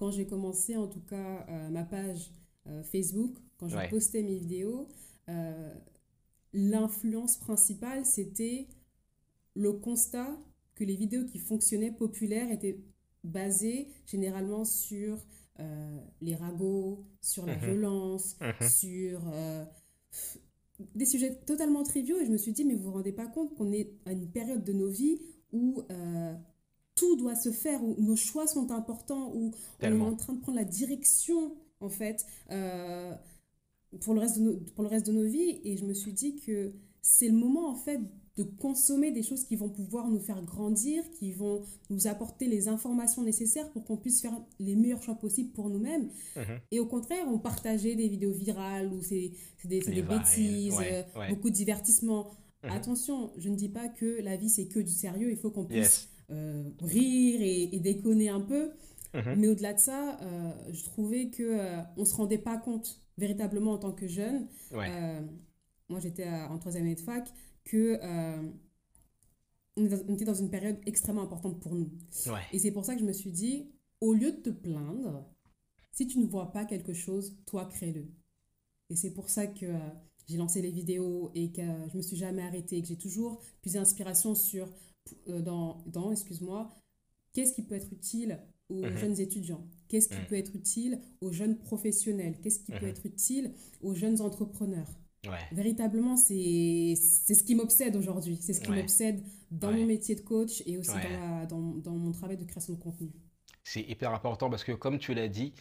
quand 0.00 0.10
j'ai 0.10 0.26
commencé 0.26 0.76
en 0.76 0.88
tout 0.88 1.02
cas 1.02 1.46
ma 1.70 1.84
page 1.84 2.32
Facebook, 2.84 3.36
quand 3.58 3.68
je 3.68 3.90
postais 3.90 4.22
mes 4.22 4.38
vidéos, 4.38 4.88
l'influence 6.52 7.36
principale, 7.36 8.06
c'était 8.06 8.66
le 9.54 9.74
constat 9.74 10.36
que 10.74 10.84
les 10.84 10.96
vidéos 10.96 11.26
qui 11.26 11.38
fonctionnaient 11.38 11.92
populaires 11.92 12.50
étaient 12.50 12.80
basées 13.22 13.88
généralement 14.06 14.64
sur 14.64 15.18
euh, 15.60 15.98
les 16.22 16.34
ragots, 16.34 17.04
sur 17.20 17.44
la 17.44 17.56
mhm. 17.56 17.64
violence, 17.64 18.36
mhm. 18.40 18.68
sur 18.68 19.20
euh, 19.28 19.64
des 20.94 21.04
sujets 21.04 21.34
totalement 21.46 21.82
triviaux. 21.82 22.18
Et 22.18 22.24
je 22.24 22.30
me 22.30 22.38
suis 22.38 22.52
dit, 22.52 22.64
mais 22.64 22.74
vous 22.74 22.84
vous 22.84 22.92
rendez 22.92 23.12
pas 23.12 23.26
compte 23.26 23.54
qu'on 23.54 23.72
est 23.72 23.92
à 24.06 24.12
une 24.12 24.30
période 24.30 24.64
de 24.64 24.72
nos 24.72 24.88
vies 24.88 25.20
où 25.52 25.82
euh, 25.90 26.34
tout 27.00 27.16
doit 27.16 27.34
se 27.34 27.50
faire, 27.50 27.82
où 27.82 27.96
nos 27.98 28.16
choix 28.16 28.46
sont 28.46 28.70
importants, 28.70 29.32
où 29.34 29.52
on 29.82 29.86
est 29.86 30.00
en 30.00 30.14
train 30.14 30.34
de 30.34 30.40
prendre 30.40 30.58
la 30.58 30.64
direction, 30.64 31.56
en 31.80 31.88
fait, 31.88 32.26
pour, 34.00 34.14
le 34.14 34.20
reste 34.20 34.38
de 34.38 34.52
pour 34.74 34.84
le 34.84 34.90
reste 34.90 35.06
de 35.06 35.12
nos 35.12 35.24
vies. 35.24 35.60
Et 35.64 35.78
je 35.78 35.86
me 35.86 35.94
suis 35.94 36.12
dit 36.12 36.36
que 36.36 36.74
c'est 37.00 37.28
le 37.28 37.34
moment, 37.34 37.70
en 37.70 37.74
fait, 37.74 38.00
de 38.36 38.42
consommer 38.42 39.10
des 39.12 39.22
choses 39.22 39.44
qui 39.44 39.56
vont 39.56 39.68
pouvoir 39.68 40.08
nous 40.08 40.20
faire 40.20 40.42
grandir, 40.42 41.02
qui 41.18 41.32
vont 41.32 41.62
nous 41.88 42.06
apporter 42.06 42.46
les 42.46 42.68
informations 42.68 43.22
nécessaires 43.22 43.70
pour 43.70 43.84
qu'on 43.84 43.96
puisse 43.96 44.20
faire 44.20 44.38
les 44.58 44.76
meilleurs 44.76 45.02
choix 45.02 45.14
possibles 45.14 45.52
pour 45.52 45.68
nous-mêmes. 45.68 46.10
Mhm. 46.36 46.60
Et 46.70 46.80
au 46.80 46.86
contraire, 46.86 47.26
on 47.28 47.38
partageait 47.38 47.96
des 47.96 48.08
vidéos 48.08 48.32
virales 48.32 48.92
ou 48.92 49.02
c'est 49.02 49.32
des, 49.64 49.80
des 49.80 50.02
bêtises, 50.02 50.76
euh, 50.80 51.02
beaucoup 51.28 51.50
de 51.50 51.54
divertissement. 51.54 52.30
Mhm. 52.62 52.70
Attention, 52.70 53.32
je 53.36 53.48
ne 53.48 53.56
dis 53.56 53.68
pas 53.68 53.88
que 53.88 54.20
la 54.22 54.36
vie 54.36 54.48
c'est 54.48 54.66
que 54.66 54.80
du 54.80 54.92
sérieux, 54.92 55.30
il 55.30 55.36
faut 55.36 55.50
qu'on 55.50 55.64
puisse 55.64 56.08
euh, 56.08 56.19
rire 56.80 57.40
et, 57.42 57.78
déconner 57.80 58.28
un 58.28 58.40
peu. 58.40 58.72
Mhm. 59.14 59.34
Mais 59.36 59.48
au-delà 59.48 59.74
de 59.74 59.78
ça, 59.80 60.18
euh, 60.22 60.52
je 60.70 60.84
trouvais 60.84 61.30
que 61.30 61.58
on 61.96 62.04
se 62.04 62.14
rendait 62.14 62.38
pas 62.38 62.56
compte 62.56 63.00
véritablement 63.18 63.72
en 63.72 63.78
tant 63.78 63.92
que 63.92 64.06
jeune. 64.06 64.46
moi, 65.88 65.98
j'étais 65.98 66.28
en 66.28 66.58
troisième 66.58 66.84
année 66.84 66.94
de 66.94 67.00
fac 67.00 67.28
que 67.64 67.98
euh, 68.02 68.50
on 69.76 70.14
était 70.14 70.24
dans 70.24 70.34
une 70.34 70.50
période 70.50 70.78
extrêmement 70.86 71.22
importante 71.22 71.60
pour 71.60 71.74
nous. 71.74 71.90
Et 72.52 72.58
c'est 72.58 72.72
pour 72.72 72.84
ça 72.84 72.94
que 72.94 73.00
je 73.00 73.06
me 73.06 73.12
suis 73.12 73.30
dit, 73.30 73.70
au 74.00 74.12
lieu 74.12 74.32
de 74.32 74.36
te 74.36 74.50
plaindre, 74.50 75.24
si 75.92 76.06
tu 76.06 76.18
ne 76.18 76.26
vois 76.26 76.52
pas 76.52 76.64
quelque 76.64 76.92
chose, 76.92 77.36
toi, 77.46 77.66
crée-le. 77.66 78.06
Et 78.90 78.96
c'est 78.96 79.12
pour 79.12 79.30
ça 79.30 79.46
que 79.46 79.66
euh, 79.66 79.78
j'ai 80.26 80.36
lancé 80.36 80.60
les 80.60 80.70
vidéos 80.70 81.30
et 81.34 81.52
que 81.52 81.62
je 81.92 81.96
me 81.96 82.02
suis 82.02 82.16
jamais 82.16 82.42
arrêtée, 82.42 82.82
que 82.82 82.88
j'ai 82.88 82.98
toujours 82.98 83.40
puisé 83.62 83.78
inspiration 83.78 84.34
sur, 84.34 84.66
euh, 84.66 84.70
dans, 85.26 85.82
dans 85.86 86.10
excuse-moi, 86.12 86.70
qu'est-ce 87.32 87.52
qui 87.52 87.62
peut 87.62 87.74
être 87.74 87.92
utile 87.92 88.40
aux 88.68 88.82
mhm. 88.82 88.96
jeunes 88.96 89.20
étudiants? 89.20 89.66
Qu'est-ce 89.88 90.08
qui 90.08 90.18
mhm. 90.18 90.26
peut 90.26 90.36
être 90.36 90.54
utile 90.54 91.00
aux 91.20 91.32
jeunes 91.32 91.58
professionnels? 91.58 92.38
Qu'est-ce 92.42 92.60
qui 92.60 92.72
peut 92.72 92.86
mhm. 92.86 92.90
être 92.90 93.06
utile 93.06 93.54
aux 93.82 93.94
jeunes 93.94 94.20
entrepreneurs? 94.20 94.88
Véritablement, 95.52 96.16
c'est 96.16 96.94
ce 96.96 97.42
qui 97.42 97.54
m'obsède 97.54 97.94
aujourd'hui. 97.94 98.38
C'est 98.40 98.54
ce 98.54 98.60
qui 98.60 98.70
m'obsède 98.70 99.22
dans 99.50 99.70
mon 99.70 99.84
métier 99.84 100.14
de 100.14 100.22
coach 100.22 100.62
et 100.64 100.78
aussi 100.78 100.96
dans, 101.48 101.74
dans, 101.74 101.92
mon 101.92 102.12
travail 102.12 102.38
de 102.38 102.44
création 102.44 102.72
de 102.72 102.78
contenu. 102.78 103.10
C'est 103.62 103.82
hyper 103.82 104.14
important 104.14 104.48
parce 104.48 104.64
que, 104.64 104.72
comme 104.72 104.98
tu 104.98 105.12
l'as 105.12 105.28
dit, 105.28 105.52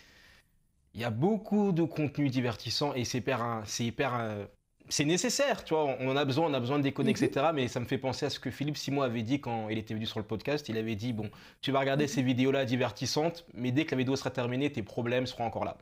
il 0.94 1.02
y 1.02 1.04
a 1.04 1.12
beaucoup 1.12 1.74
de 1.74 1.84
contenu 1.84 2.30
divertissant 2.30 2.94
et 2.94 3.04
c'est 3.04 3.18
hyper, 3.18 3.64
c'est 3.66 3.86
hyper, 3.86 4.16
euh, 4.16 4.46
c'est 4.90 5.06
nécessaire, 5.06 5.64
tu 5.64 5.74
vois. 5.74 5.96
On 6.00 6.10
en 6.10 6.18
a 6.18 6.26
besoin, 6.26 6.50
on 6.50 6.54
a 6.54 6.60
besoin 6.60 6.78
de 6.78 6.84
déconner, 6.84 7.12
etc. 7.12 7.30
Mhm. 7.50 7.56
Mais 7.56 7.68
ça 7.68 7.80
me 7.80 7.86
fait 7.86 7.98
penser 7.98 8.26
à 8.26 8.30
ce 8.30 8.40
que 8.40 8.52
Philippe 8.52 8.78
Simon 8.78 9.04
avait 9.04 9.22
dit 9.22 9.40
quand 9.40 9.70
il 9.70 9.78
était 9.78 9.94
venu 9.94 10.06
sur 10.06 10.20
le 10.20 10.26
podcast. 10.26 10.68
Il 10.70 10.78
avait 10.78 10.96
dit 10.96 11.14
bon, 11.14 11.30
tu 11.62 11.72
vas 11.72 11.80
regarder 11.80 12.06
mhm. 12.06 12.10
ces 12.10 12.22
vidéos-là 12.24 12.66
divertissantes, 12.66 13.46
mais 13.54 13.72
dès 13.72 13.86
que 13.86 13.92
la 13.92 13.98
vidéo 13.98 14.16
sera 14.16 14.32
terminée, 14.32 14.72
tes 14.72 14.84
problèmes 14.84 15.26
seront 15.28 15.46
encore 15.46 15.66
là. 15.66 15.78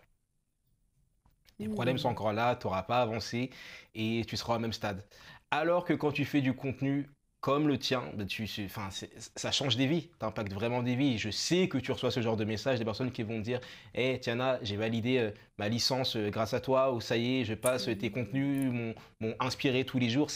Les 1.60 1.70
problèmes 1.70 1.98
sont 1.98 2.10
encore 2.10 2.34
là, 2.34 2.56
tu 2.56 2.68
n'auras 2.68 2.84
pas 2.84 3.02
avancé 3.02 3.50
et 3.96 4.24
tu 4.28 4.38
seras 4.38 4.58
au 4.58 4.60
même 4.60 4.74
stade. 4.74 5.04
Alors 5.50 5.86
que 5.86 5.94
quand 5.94 6.12
tu 6.12 6.26
fais 6.26 6.42
du 6.42 6.54
contenu 6.54 7.10
comme 7.40 7.68
le 7.68 7.78
tien, 7.78 8.04
ben 8.16 8.26
tu, 8.26 8.48
enfin, 8.66 8.90
ça 9.36 9.52
change 9.52 9.78
des 9.78 9.86
vies, 9.86 10.10
tu 10.20 10.26
impactes 10.26 10.54
vraiment 10.54 10.82
des 10.82 10.96
vies. 10.96 11.18
Je 11.18 11.30
sais 11.30 11.70
que 11.70 11.78
tu 11.78 11.92
reçois 11.92 12.12
ce 12.12 12.22
genre 12.22 12.36
de 12.36 12.46
messages 12.46 12.80
des 12.80 12.86
personnes 12.86 13.12
qui 13.12 13.24
vont 13.24 13.40
te 13.40 13.44
dire 13.44 13.62
Hé, 13.94 14.14
hey, 14.14 14.20
Tiana, 14.20 14.60
j'ai 14.64 14.76
validé 14.76 15.18
euh, 15.18 15.32
ma 15.58 15.70
licence 15.70 16.16
euh, 16.16 16.30
grâce 16.30 16.54
à 16.54 16.60
toi, 16.60 16.94
ou 16.94 17.00
ça 17.00 17.16
y 17.16 17.40
est, 17.42 17.46
je 17.46 17.54
passe, 17.54 17.86
tes 17.86 18.12
contenus 18.12 18.96
m'ont 19.20 19.36
inspiré 19.40 19.86
tous 19.86 20.00
les 20.00 20.10
jours. 20.10 20.30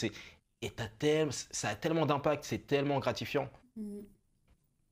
Et 0.62 0.72
as 0.78 1.46
ça 1.50 1.70
a 1.70 1.74
tellement 1.74 2.06
d'impact, 2.06 2.44
c'est 2.44 2.66
tellement 2.66 3.00
gratifiant. 3.00 3.50
Mm. 3.76 4.00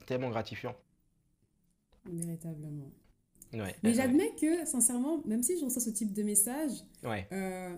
Tellement 0.05 0.31
gratifiant. 0.31 0.75
Véritablement. 2.05 2.91
Mais 3.53 3.95
j'admets 3.95 4.35
que, 4.41 4.65
sincèrement, 4.65 5.23
même 5.27 5.43
si 5.43 5.59
je 5.59 5.65
reçois 5.65 5.83
ce 5.83 5.91
type 5.91 6.13
de 6.13 6.23
message, 6.23 6.73
euh, 7.05 7.77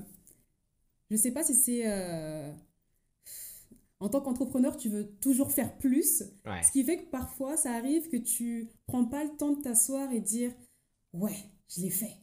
je 1.11 1.15
ne 1.15 1.21
sais 1.21 1.33
pas 1.33 1.45
si 1.45 1.55
c'est... 1.55 1.83
Euh, 4.03 4.07
en 4.07 4.09
tant 4.09 4.21
qu'entrepreneur, 4.21 4.77
tu 4.77 4.89
veux 4.89 5.07
toujours 5.21 5.53
faire 5.53 5.77
plus. 5.79 6.25
Ce 6.63 6.73
qui 6.73 6.85
fait 6.85 6.99
que 6.99 7.11
parfois, 7.11 7.57
ça 7.57 7.73
arrive 7.73 8.09
que 8.09 8.17
tu 8.17 8.69
prends 8.87 9.05
pas 9.05 9.25
le 9.25 9.31
temps 9.37 9.53
de 9.53 9.63
t'asseoir 9.63 10.13
et 10.13 10.21
dire 10.21 10.53
Ouais, 11.13 11.37
je 11.69 11.83
l'ai 11.83 11.91
fait. 11.91 12.17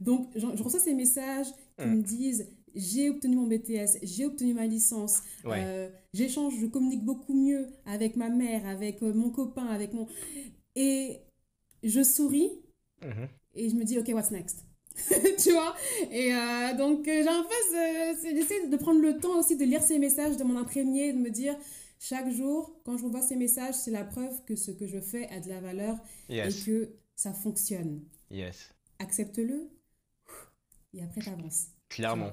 Donc, 0.00 0.30
je, 0.36 0.62
reçois 0.62 0.80
ces 0.80 0.94
messages 0.94 1.48
qui 1.78 1.86
me 1.86 2.02
disent 2.02 2.48
j'ai 2.74 3.08
obtenu 3.08 3.36
mon 3.36 3.46
BTS, 3.46 3.98
j'ai 4.02 4.26
obtenu 4.26 4.52
ma 4.52 4.66
licence, 4.66 5.22
euh, 5.46 5.88
j'échange, 6.12 6.54
je 6.60 6.66
communique 6.66 7.06
beaucoup 7.06 7.32
mieux 7.32 7.68
avec 7.86 8.16
ma 8.16 8.28
mère, 8.28 8.66
avec 8.66 9.00
mon 9.00 9.30
copain, 9.30 9.66
avec 9.66 9.94
mon. 9.94 10.06
Et 10.74 11.20
je 11.82 12.02
souris 12.02 12.50
Mhm. 13.02 13.28
Et 13.54 13.68
je 13.70 13.74
me 13.74 13.84
dis, 13.84 13.98
OK, 13.98 14.08
what's 14.08 14.30
next? 14.30 14.65
tu 15.42 15.52
vois 15.52 15.74
Et 16.10 16.34
euh, 16.34 16.74
donc, 16.76 17.06
euh, 17.08 17.22
j'ai 17.22 17.28
en 17.28 17.44
fait, 17.44 18.34
j'essaie 18.34 18.68
de 18.68 18.76
prendre 18.76 19.00
le 19.00 19.18
temps 19.18 19.38
aussi 19.38 19.56
de 19.56 19.64
lire 19.64 19.82
ces 19.82 19.98
messages, 19.98 20.36
de 20.36 20.44
m'en 20.44 20.58
imprégner, 20.58 21.12
de 21.12 21.18
me 21.18 21.30
dire, 21.30 21.56
chaque 21.98 22.30
jour, 22.30 22.78
quand 22.84 22.96
je 22.96 23.04
revois 23.04 23.22
ces 23.22 23.36
messages, 23.36 23.74
c'est 23.74 23.90
la 23.90 24.04
preuve 24.04 24.44
que 24.44 24.56
ce 24.56 24.70
que 24.70 24.86
je 24.86 25.00
fais 25.00 25.28
a 25.28 25.40
de 25.40 25.48
la 25.48 25.60
valeur 25.60 25.96
et 26.28 26.42
que 26.64 26.90
ça 27.14 27.32
fonctionne. 27.32 28.02
Yes. 28.30 28.70
Accepte-le 28.98 29.70
et 30.96 31.02
après, 31.02 31.20
t'avances. 31.20 31.66
Clairement. 31.88 32.32